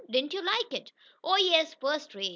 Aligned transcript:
Didn't 0.09 0.33
you 0.33 0.41
like 0.43 0.73
it?" 0.73 0.91
"Oh, 1.23 1.35
yes, 1.37 1.75
first 1.75 2.15
rate. 2.15 2.29